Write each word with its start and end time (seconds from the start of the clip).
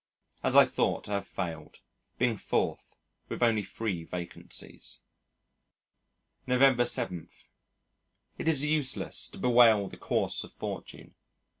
As 0.41 0.55
I 0.55 0.65
thought, 0.65 1.07
I 1.07 1.13
have 1.13 1.27
failed, 1.27 1.79
being 2.17 2.35
fourth 2.35 2.95
with 3.29 3.43
only 3.43 3.61
three 3.61 4.03
vacancies. 4.03 4.97
November 6.47 6.85
7. 6.85 7.29
It 8.39 8.47
is 8.47 8.65
useless 8.65 9.27
to 9.29 9.37
bewail 9.37 9.89
the 9.89 9.97
course 9.97 10.43
of 10.43 10.51
fortune. 10.51 11.13